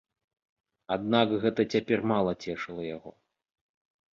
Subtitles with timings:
[0.95, 3.11] Аднак гэта цяпер мала цешыла яго.